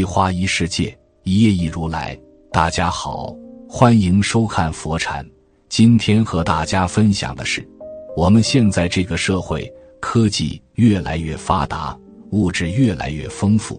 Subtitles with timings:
[0.00, 2.18] 一花一世界，一叶一如来。
[2.50, 3.36] 大家好，
[3.68, 5.22] 欢迎收看佛禅。
[5.68, 7.68] 今天和大家分享的是，
[8.16, 9.70] 我们现在这个社会，
[10.00, 11.94] 科技越来越发达，
[12.30, 13.78] 物质越来越丰富，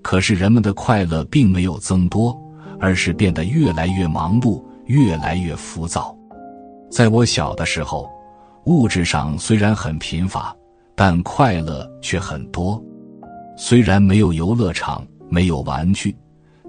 [0.00, 2.34] 可是人们的快乐并没有增多，
[2.80, 6.16] 而是变得越来越忙碌，越来越浮躁。
[6.90, 8.10] 在我小的时候，
[8.64, 10.56] 物质上虽然很贫乏，
[10.94, 12.82] 但快乐却很多。
[13.54, 16.16] 虽然没有游乐场，没有玩具，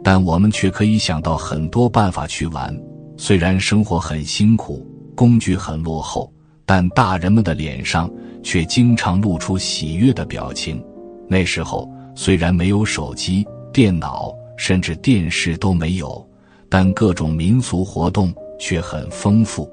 [0.04, 2.76] 但我们却可以想到很多办法去玩。
[3.18, 4.86] 虽然生活很辛苦，
[5.16, 6.32] 工具很落后，
[6.66, 8.10] 但大人们的脸上
[8.42, 10.84] 却经常露出喜悦的表情。
[11.28, 16.26] 那时候虽然没有手机、电脑，甚至电视都没有，
[16.70, 19.70] 但各种民俗活动却很丰富。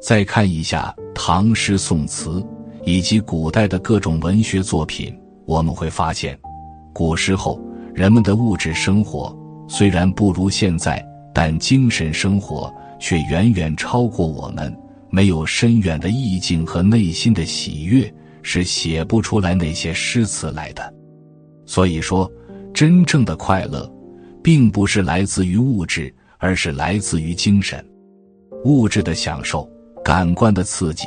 [0.00, 2.44] 再看一下唐诗宋词
[2.84, 5.16] 以及古代的各种文学作品。
[5.46, 6.38] 我们会发现，
[6.92, 7.60] 古时候
[7.94, 9.34] 人们的物质生活
[9.68, 14.76] 虽然不如现在，但精神生活却远远超过我们。
[15.10, 20.92] 没有深远的意境和内心的喜悦，是写不出来那些诗词来的。
[21.66, 22.28] 所以说，
[22.74, 23.88] 真正的快乐，
[24.42, 27.82] 并不是来自于物质，而是来自于精神。
[28.64, 29.70] 物质的享受、
[30.04, 31.06] 感官的刺激，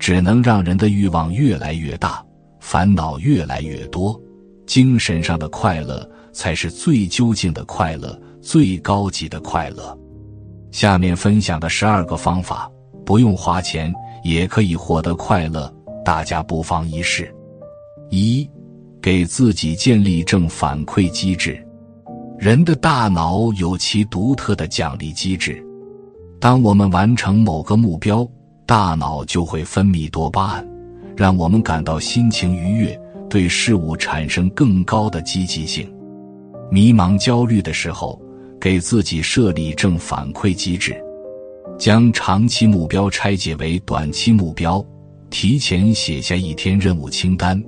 [0.00, 2.20] 只能让人的欲望越来越大。
[2.58, 4.20] 烦恼越来越多，
[4.66, 9.96] 精神上的快乐才是最究竟的快乐，最高级的快乐。
[10.72, 12.70] 下面分享的十二个方法，
[13.06, 15.72] 不用花钱也可以获得快乐，
[16.04, 17.32] 大家不妨一试。
[18.10, 18.46] 一，
[19.00, 21.64] 给自己建立正反馈机制。
[22.36, 25.64] 人的大脑有其独特的奖励机制，
[26.40, 28.28] 当我们完成某个目标，
[28.66, 30.68] 大脑就会分泌多巴胺。
[31.16, 35.88] 让我们感到心情愉悦，对事物产生更高的积极性。
[36.70, 38.20] 迷茫、焦虑的时候，
[38.60, 40.96] 给自己设立正反馈机制，
[41.78, 44.84] 将长期目标拆解为短期目标，
[45.30, 47.62] 提前写下一天任务清单，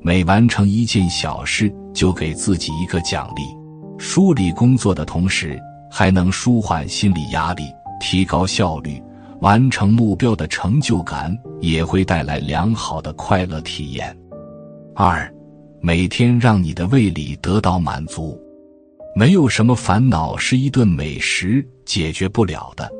[0.00, 3.42] 每完成一件小事就给自己一个奖励。
[3.98, 5.58] 梳理工作的同时，
[5.90, 7.64] 还能舒缓心理压力，
[8.00, 9.02] 提高效率。
[9.40, 14.16] 完成目标的成就感也会带来良好的快乐体验。
[14.94, 15.30] 二，
[15.80, 18.40] 每天让你的胃里得到满足。
[19.14, 22.90] 没有什么烦恼是一顿美食解决不了的，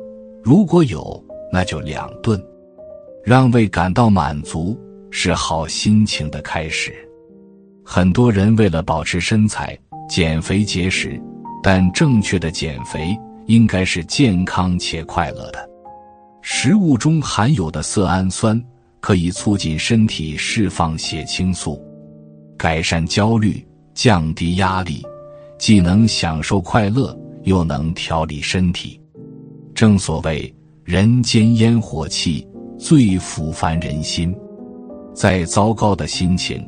[0.43, 2.41] 如果有，那就两顿。
[3.23, 4.79] 让胃感到满足
[5.11, 6.95] 是好心情的开始。
[7.83, 9.77] 很多人为了保持身材、
[10.09, 11.21] 减肥节食，
[11.61, 15.69] 但正确的减肥应该是健康且快乐的。
[16.41, 18.61] 食物中含有的色氨酸
[19.01, 21.81] 可以促进身体释放血清素，
[22.57, 25.05] 改善焦虑，降低压力，
[25.59, 28.99] 既能享受快乐，又能调理身体。
[29.75, 30.53] 正所谓
[30.83, 32.47] 人间烟火气，
[32.77, 34.35] 最抚凡人心。
[35.13, 36.67] 再糟糕的心情，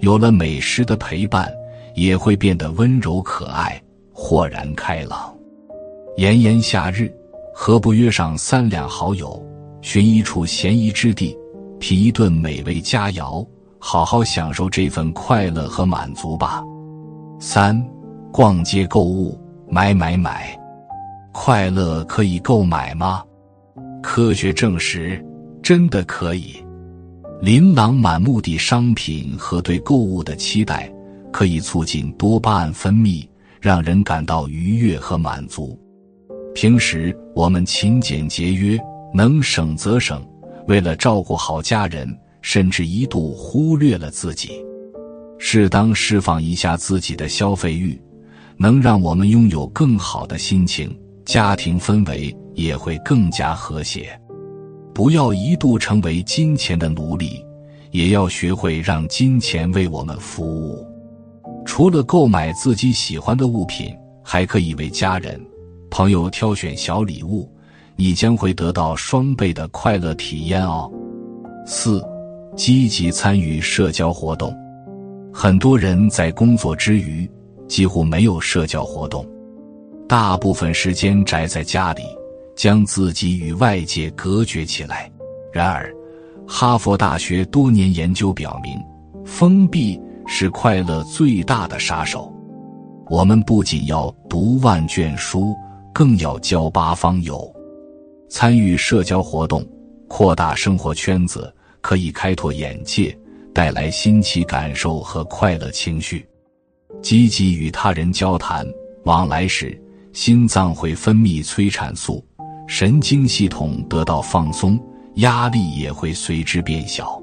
[0.00, 1.50] 有了美食的陪伴，
[1.94, 5.34] 也会变得温柔可爱，豁然开朗。
[6.16, 7.10] 炎炎夏日。
[7.52, 9.44] 何不约上三两好友，
[9.82, 11.36] 寻一处闲宜之地，
[11.78, 13.46] 品一顿美味佳肴，
[13.80, 16.62] 好好享受这份快乐和满足吧。
[17.40, 17.82] 三，
[18.30, 20.54] 逛街购物，买买买，
[21.32, 23.24] 快乐可以购买吗？
[24.02, 25.24] 科学证实，
[25.62, 26.54] 真的可以。
[27.40, 30.92] 琳琅满目的商品和对购物的期待，
[31.32, 33.26] 可以促进多巴胺分泌，
[33.60, 35.78] 让人感到愉悦和满足。
[36.54, 38.78] 平时我们勤俭节约，
[39.14, 40.22] 能省则省，
[40.66, 44.52] 为了照顾好家人，甚至一度忽略了自己。
[45.38, 48.00] 适当释放一下自己的消费欲，
[48.56, 54.20] 能让我们拥有更好的心情，家庭氛围也会更加和谐。
[54.92, 57.42] 不要一度成为金钱的奴隶，
[57.90, 60.86] 也要学会让金钱为我们服务。
[61.64, 65.40] 除了购买自己喜欢的物品，还可以为家人。
[65.90, 67.50] 朋友挑选小礼物，
[67.96, 70.90] 你将会得到双倍的快乐体验哦。
[71.66, 72.04] 四，
[72.56, 74.54] 积极参与社交活动。
[75.32, 77.30] 很多人在工作之余
[77.68, 79.26] 几乎没有社交活动，
[80.08, 82.02] 大部分时间宅在家里，
[82.56, 85.10] 将自己与外界隔绝起来。
[85.52, 85.94] 然而，
[86.46, 88.78] 哈佛大学多年研究表明，
[89.24, 92.32] 封闭是快乐最大的杀手。
[93.08, 95.54] 我们不仅要读万卷书。
[95.92, 97.52] 更要交八方友，
[98.28, 99.66] 参与社交活动，
[100.08, 103.16] 扩大生活圈子，可以开拓眼界，
[103.52, 106.26] 带来新奇感受和快乐情绪。
[107.02, 108.66] 积极与他人交谈
[109.04, 109.80] 往来时，
[110.12, 112.24] 心脏会分泌催产素，
[112.66, 114.78] 神经系统得到放松，
[115.14, 117.20] 压力也会随之变小。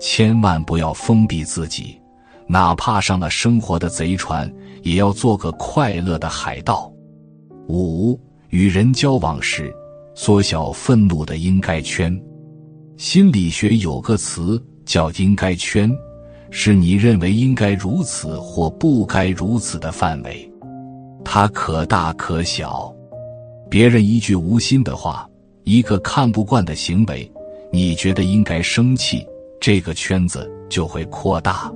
[0.00, 2.00] 千万不要封闭自己，
[2.46, 4.52] 哪怕上了生活的贼船，
[4.82, 6.92] 也要做个快乐的海盗。
[7.68, 8.18] 五、
[8.50, 9.74] 与人交往时，
[10.14, 12.20] 缩小愤怒的应该圈。
[12.96, 15.90] 心理学有个词叫“应该圈”。
[16.54, 20.52] 是你认为应该如此或不该如此的范围，
[21.24, 22.94] 它可大可小。
[23.70, 25.26] 别人一句无心的话，
[25.64, 27.32] 一个看不惯的行为，
[27.72, 29.26] 你觉得应该生气，
[29.58, 31.72] 这个圈子就会扩大。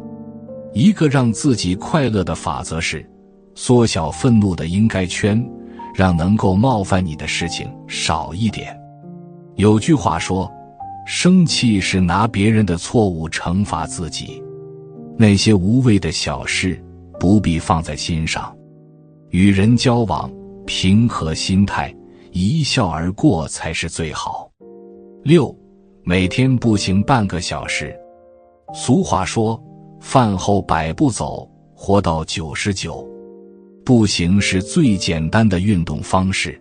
[0.75, 3.09] 一个让自己快乐的法则是：
[3.55, 5.43] 缩小愤怒的应该圈，
[5.95, 8.79] 让能够冒犯你的事情少一点。
[9.55, 10.53] 有句话说
[11.07, 14.43] ：“生气是拿别人的错误惩罚自己。”
[15.17, 16.79] 那些无谓的小事
[17.19, 18.55] 不必放在心上，
[19.31, 20.31] 与人交往
[20.67, 21.95] 平和心态，
[22.33, 24.51] 一笑而过才是最好。
[25.23, 25.57] 六，
[26.03, 27.97] 每天步行半个小时。
[28.75, 29.59] 俗话说
[30.01, 33.09] ：“饭后百步走，活到九十九。”
[33.87, 36.61] 步行是最简单的运动方式。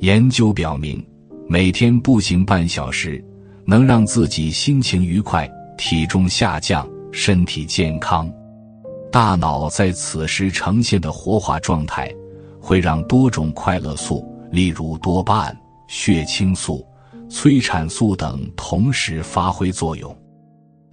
[0.00, 1.02] 研究表明，
[1.48, 3.24] 每天步行半小时，
[3.66, 6.88] 能让自己心情愉快，体重下降。
[7.12, 8.32] 身体健康，
[9.10, 12.08] 大脑在此时呈现的活化状态，
[12.60, 15.58] 会让多种快乐素，例如多巴胺、
[15.88, 16.86] 血清素、
[17.28, 20.16] 催产素等同时发挥作用。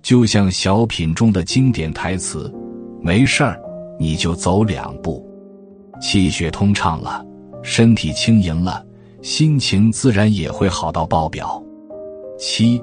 [0.02, 2.52] 就像小品中的经典台词
[3.00, 3.62] ：“没事儿，
[4.00, 5.24] 你就走两步。”
[6.02, 7.24] 气血通畅了，
[7.62, 8.84] 身体轻盈了，
[9.22, 11.62] 心情自然也会好到爆表。
[12.38, 12.81] 七。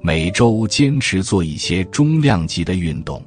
[0.00, 3.20] 每周坚持做一些中量级的运动，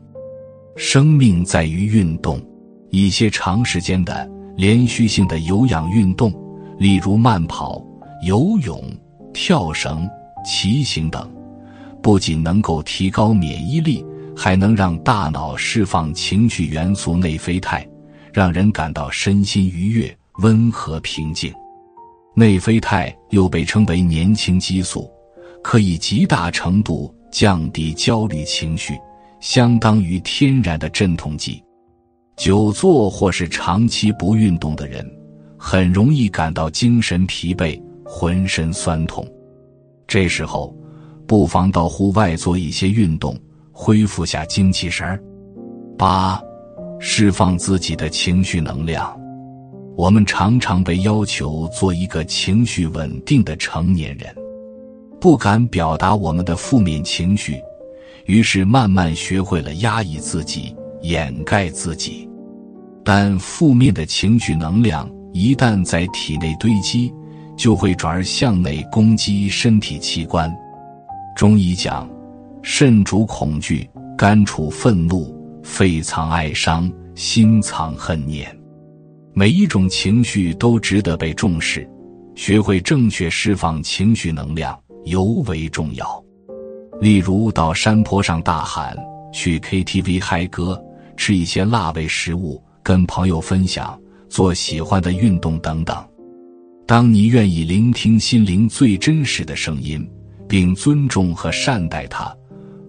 [0.78, 2.42] 生命在于运动。
[2.90, 6.34] 一些长时间的连续性的有氧运动，
[6.78, 7.82] 例如慢跑、
[8.26, 8.84] 游泳、
[9.34, 10.10] 跳绳、
[10.46, 11.30] 骑行等，
[12.02, 14.04] 不仅能够提高免疫力，
[14.36, 17.88] 还能让大脑释放情绪元素内啡肽，
[18.34, 21.54] 让人感到身心愉悦、温和平静。
[22.34, 25.10] 内啡肽又被称为年轻激素。
[25.64, 28.94] 可以极大程度降低焦虑情绪，
[29.40, 31.64] 相当于天然的镇痛剂。
[32.38, 35.06] 久坐或是长期不运动的人，
[35.58, 39.26] 很容易感到精神疲惫、浑身酸痛。
[40.08, 40.76] 这时候，
[41.28, 43.38] 不妨到户外做一些运动，
[43.72, 45.22] 恢复下精气神儿。
[45.98, 46.42] 八，
[47.00, 49.16] 释放自己的情绪能量。
[49.96, 54.36] 我们常常被要求做一个情绪稳定的成年人。
[55.22, 57.62] 不敢表达我们的负面情绪，
[58.26, 62.28] 于是慢慢学会了压抑自己、掩盖自己。
[63.04, 67.14] 但负面的情绪能量一旦在体内堆积，
[67.56, 70.52] 就会转而向内攻击身体器官。
[71.36, 72.10] 中医讲，
[72.64, 75.32] 肾主恐惧，肝处愤怒，
[75.62, 78.52] 肺藏哀伤，心藏恨念。
[79.34, 81.88] 每一种情绪都值得被重视，
[82.34, 84.76] 学会正确释放情绪能量。
[85.04, 86.24] 尤为重要，
[87.00, 88.96] 例如到山坡上大喊，
[89.34, 90.82] 去 KTV 嗨歌，
[91.18, 95.98] 吃一些辣味食物，跟朋友分享，做喜欢的运动等等。
[96.86, 100.08] 当你愿意聆听心灵最真实的声音，
[100.48, 102.36] 并尊重和善待它，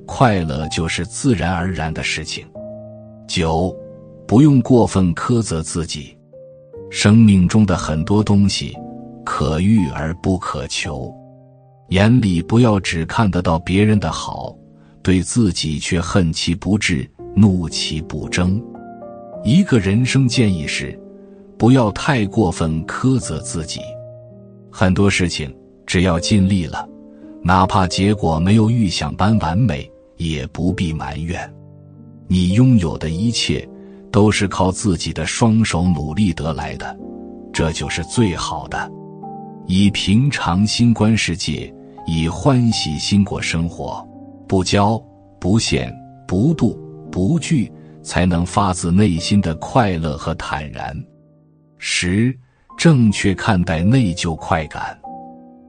[0.07, 2.45] 快乐就是自然而然的事情。
[3.28, 3.75] 九，
[4.26, 6.16] 不用过分苛责自己。
[6.90, 8.76] 生命中的很多东西，
[9.25, 11.11] 可遇而不可求。
[11.89, 14.57] 眼里不要只看得到别人的好，
[15.03, 18.62] 对自己却恨其不至，怒其不争。
[19.45, 20.99] 一个人生建议是，
[21.59, 23.81] 不要太过分苛责自己。
[24.71, 25.55] 很多事情
[25.87, 26.89] 只要尽力了，
[27.43, 31.53] 哪怕结果没有预想般完美，也不必埋怨。
[32.29, 33.69] 你拥有的一切，
[34.11, 36.97] 都是靠自己的双手努力得来的，
[37.53, 38.91] 这就是最好的。
[39.66, 41.73] 以平常心观世界。
[42.04, 44.04] 以欢喜心过生活，
[44.49, 45.00] 不骄
[45.40, 45.88] 不羡
[46.26, 46.76] 不妒
[47.12, 50.92] 不惧，才能发自内心的快乐和坦然。
[51.78, 52.37] 十，
[52.76, 54.99] 正确看待内疚快感。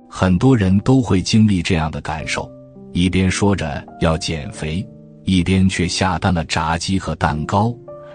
[0.10, 2.52] 很多人都会经历这样的感受：
[2.94, 4.84] 一边说着要减肥，
[5.26, 7.72] 一边却下单了炸鸡和蛋糕，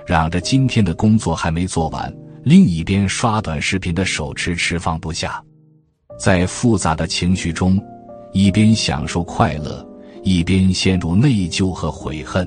[0.09, 5.41] 嚷着今天的工作还没做完；另一边刷短视频的手迟迟放不下，
[6.19, 7.81] 在复杂的情绪中。
[8.31, 9.85] 一边享受快乐，
[10.23, 12.47] 一边陷入内疚和悔恨。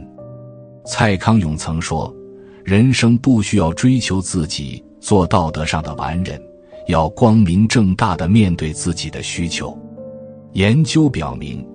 [0.86, 2.14] 蔡康永曾说
[2.64, 6.40] ：“人生不需要追求自己做道德上的完人，
[6.88, 9.76] 要光明正大的面对自己的需求。
[10.54, 11.66] 研究表明，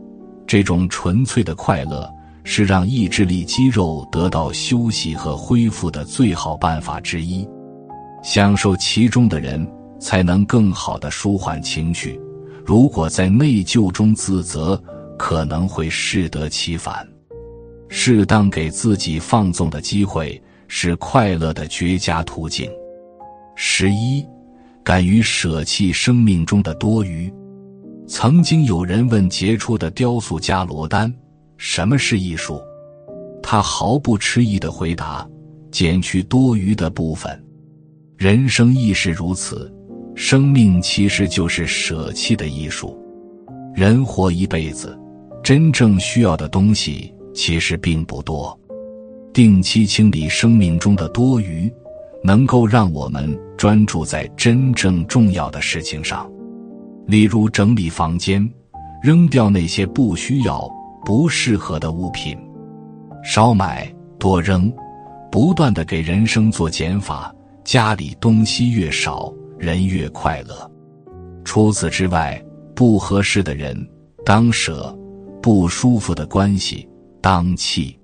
[0.47, 2.09] 这种纯粹的快乐
[2.45, 7.47] 是让意志力肌肉得到休息和恢复的最好办法之一。
[8.23, 9.67] 享受其中的人，
[9.99, 12.21] 才能更好的舒缓情绪。
[12.65, 14.81] 如果在内疚中自责，
[15.19, 17.07] 可能会适得其反。
[17.89, 22.71] 适当给自己放纵的机会，是快乐的绝佳途径。
[23.55, 24.27] 十一，
[24.83, 27.33] 敢于舍弃生命中的多余。
[28.07, 31.13] 曾经有人问杰出的雕塑家罗丹
[31.57, 32.61] ：“什么是艺术？”
[33.43, 35.27] 他毫不迟疑的回答
[35.71, 37.45] ：“减去多余的部分。”
[38.19, 39.73] 人生亦是如此，
[40.17, 42.99] 生命其实就是舍弃的艺术。
[43.75, 44.99] 人活一辈子，
[45.45, 48.59] 真正需要的东西其实并不多。
[49.35, 51.71] 定期清理生命中的多余，
[52.25, 56.27] 能够让我们专注在真正重要的事情上。
[57.07, 58.51] 例如，整理房间，
[59.03, 60.67] 扔掉那些不需要、
[61.05, 62.35] 不适合的物品，
[63.23, 63.87] 少买
[64.19, 64.73] 多扔，
[65.31, 67.31] 不断的给人生做减法。
[67.65, 70.71] 家里东西越少，人越快乐。
[71.45, 72.43] 除此之外，
[72.75, 73.77] 不合适的人
[74.25, 74.97] 当舍，
[75.43, 76.89] 不舒服的关系
[77.21, 77.99] 当弃。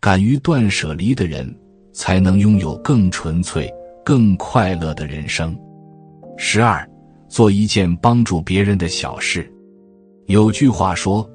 [0.00, 1.54] 敢于断舍离的人，
[1.92, 3.72] 才能拥有更纯粹、
[4.04, 5.56] 更快乐的人生。
[6.36, 6.86] 十二，
[7.28, 9.50] 做一件帮助别人的小事。
[10.26, 11.28] 有句话说：“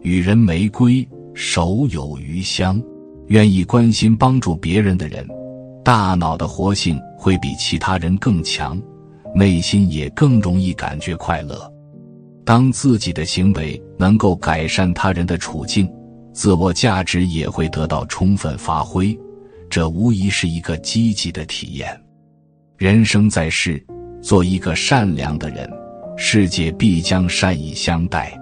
[0.00, 2.80] 予人玫瑰，手有余香。”
[3.28, 5.26] 愿意关心帮助别人的人。
[5.82, 8.78] 大脑的活性会比其他人更强，
[9.34, 11.70] 内心也更容易感觉快乐。
[12.44, 15.90] 当自己的行为能够改善他人的处境，
[16.32, 19.18] 自我价值也会得到充分发挥，
[19.68, 22.00] 这无疑是一个积极的体验。
[22.76, 23.84] 人生在世，
[24.20, 25.68] 做一个善良的人，
[26.16, 28.38] 世界必将善意相待。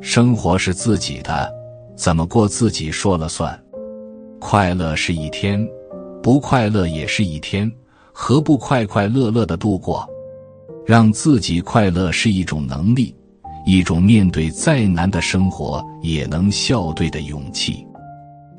[0.00, 1.50] 生活是自己的，
[1.96, 3.58] 怎么过自己说了算。
[4.40, 5.66] 快乐是一天。
[6.22, 7.68] 不快乐也是一天，
[8.12, 10.08] 何不快快乐乐的度过？
[10.86, 13.14] 让自己快乐是一种能力，
[13.64, 17.86] 一种面对再难的生活也能笑对的勇气。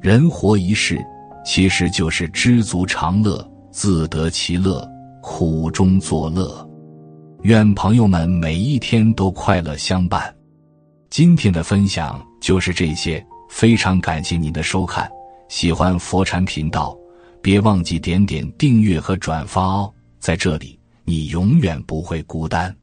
[0.01, 1.03] 人活一世，
[1.45, 4.87] 其实就是知足常乐，自得其乐，
[5.21, 6.69] 苦中作乐。
[7.43, 10.33] 愿朋友们每一天都快乐相伴。
[11.09, 15.09] 今天的分享就是这些，非常感谢您的收看，
[15.49, 16.97] 喜欢佛禅频道。
[17.41, 22.82] 别忘记点点订阅和转发哦，在这里你永远不会孤单。